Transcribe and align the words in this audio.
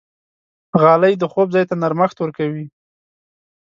غالۍ 0.81 1.13
د 1.17 1.23
خوب 1.31 1.47
ځای 1.55 1.65
ته 1.69 1.75
نرمښت 1.81 2.17
ورکوي. 2.19 2.65